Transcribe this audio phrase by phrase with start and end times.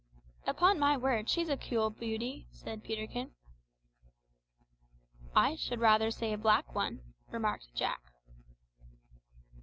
[0.47, 3.35] "Upon my word, she's a cool beauty," said Peterkin.
[5.35, 8.01] "I should rather say a black one," remarked Jack.